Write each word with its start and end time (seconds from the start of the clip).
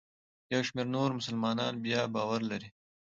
یو 0.53 0.61
شمېر 0.67 0.87
نور 0.95 1.09
مسلمانان 1.19 1.73
بیا 1.83 2.01
باور 2.15 2.41
لري. 2.51 2.69